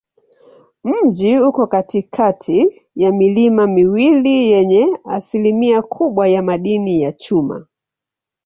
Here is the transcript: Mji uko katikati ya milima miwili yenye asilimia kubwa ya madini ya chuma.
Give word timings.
Mji 0.83 1.37
uko 1.39 1.67
katikati 1.67 2.83
ya 2.95 3.11
milima 3.11 3.67
miwili 3.67 4.51
yenye 4.51 4.97
asilimia 5.05 5.81
kubwa 5.81 6.27
ya 6.27 6.41
madini 6.43 7.01
ya 7.01 7.13
chuma. 7.13 7.67